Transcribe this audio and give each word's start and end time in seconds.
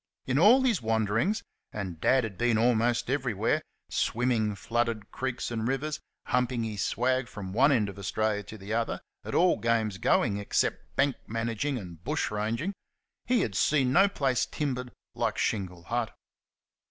In 0.25 0.39
all 0.39 0.63
his 0.63 0.81
wanderings 0.81 1.43
and 1.71 2.01
Dad 2.01 2.23
had 2.23 2.35
been 2.35 2.57
almost 2.57 3.07
everywhere; 3.07 3.61
swimming 3.87 4.55
flooded 4.55 5.11
creeks 5.11 5.51
and 5.51 5.67
rivers, 5.67 5.99
humping 6.25 6.63
his 6.63 6.81
swag 6.83 7.27
from 7.27 7.53
one 7.53 7.71
end 7.71 7.87
of 7.87 7.99
Australia 7.99 8.41
to 8.41 8.57
the 8.57 8.73
other; 8.73 9.01
at 9.23 9.35
all 9.35 9.57
games 9.59 9.99
going 9.99 10.37
except 10.37 10.95
bank 10.95 11.17
managing 11.27 11.77
and 11.77 12.03
bushranging 12.03 12.73
he 13.27 13.41
had 13.41 13.53
seen 13.53 13.93
no 13.93 14.09
place 14.09 14.47
timbered 14.47 14.91
like 15.13 15.37
Shingle 15.37 15.83
Hut. 15.83 16.17